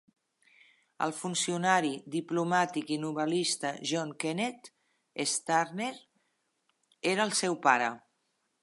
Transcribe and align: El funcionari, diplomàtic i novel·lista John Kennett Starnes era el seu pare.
El 1.07 1.11
funcionari, 1.17 1.91
diplomàtic 2.15 2.89
i 2.95 2.97
novel·lista 3.03 3.75
John 3.91 4.15
Kennett 4.25 4.73
Starnes 5.37 6.03
era 7.15 7.31
el 7.31 7.37
seu 7.45 7.63
pare. 7.71 7.95